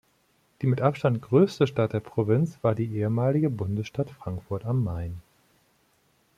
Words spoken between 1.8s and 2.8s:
der Provinz war